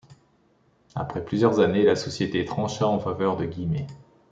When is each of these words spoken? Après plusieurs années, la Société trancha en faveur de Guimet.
Après 0.95 1.23
plusieurs 1.23 1.59
années, 1.59 1.83
la 1.83 1.95
Société 1.95 2.43
trancha 2.43 2.87
en 2.87 2.97
faveur 2.97 3.37
de 3.37 3.45
Guimet. 3.45 3.85